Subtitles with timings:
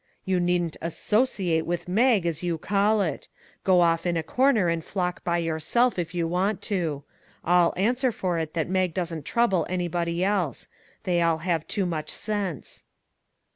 [0.25, 3.27] You needn't associate with Mag, as you call it;
[3.63, 7.03] go off in a corner and flock by yourself, if you want to;
[7.45, 10.67] I'll answer for it that Mag doesn't trouble anybody else;
[11.03, 12.85] they all have too much sense."